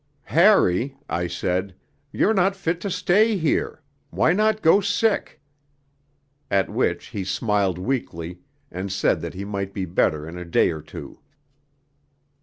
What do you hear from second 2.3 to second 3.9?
not fit to stay here